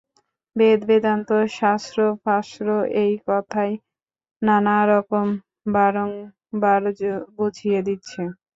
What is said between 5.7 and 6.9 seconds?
বারংবার